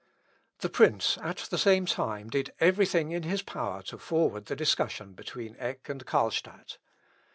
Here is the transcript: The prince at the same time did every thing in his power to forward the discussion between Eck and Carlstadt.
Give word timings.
The 0.61 0.69
prince 0.69 1.19
at 1.21 1.37
the 1.51 1.59
same 1.59 1.85
time 1.85 2.29
did 2.31 2.53
every 2.59 2.87
thing 2.87 3.11
in 3.11 3.21
his 3.21 3.43
power 3.43 3.83
to 3.83 3.99
forward 3.99 4.47
the 4.47 4.55
discussion 4.55 5.13
between 5.13 5.55
Eck 5.59 5.89
and 5.89 6.03
Carlstadt. 6.07 6.79